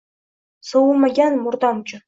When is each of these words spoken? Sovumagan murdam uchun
Sovumagan 0.71 1.39
murdam 1.45 1.85
uchun 1.89 1.99